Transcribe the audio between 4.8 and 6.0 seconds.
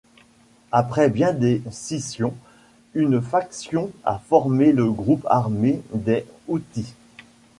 groupe armé